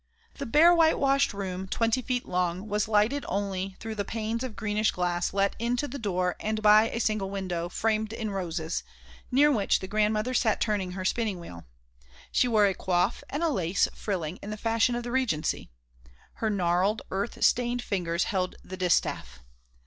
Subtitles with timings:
[0.39, 4.89] The bare whitewashed room, twenty feet long, was lighted only through the panes of greenish
[4.89, 8.81] glass let into the door and by a single window, framed in roses,
[9.31, 11.67] near which the grandmother sat turning her spinning wheel.
[12.31, 15.69] She wore a coif and a lace frilling in the fashion of the Regency.
[16.33, 19.41] Her gnarled, earth stained fingers held the distaff.